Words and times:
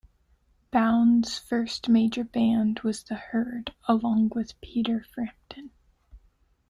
Bown's 0.71 1.37
first 1.37 1.87
major 1.87 2.23
band 2.23 2.79
was 2.79 3.03
The 3.03 3.13
Herd, 3.13 3.75
along 3.87 4.29
with 4.33 4.59
Peter 4.59 5.03
Frampton. 5.03 5.69